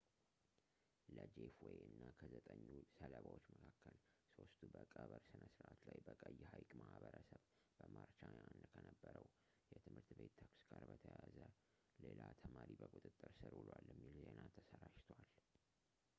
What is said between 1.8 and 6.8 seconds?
እና ከዘጠኙ ሰለባዎች መካከል ሦስቱ በቀብር ሥነ ሥርዓት ላይ በቀይ ሐይቅ